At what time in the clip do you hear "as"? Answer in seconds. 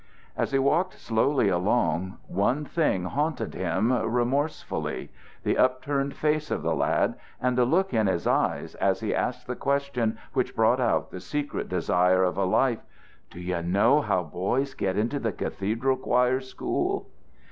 0.35-0.51, 8.73-9.01